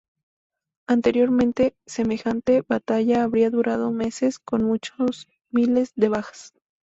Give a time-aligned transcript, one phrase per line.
[0.87, 4.95] Anteriormente semejante batalla habría durado meses con mucho
[5.51, 6.53] miles de bajas.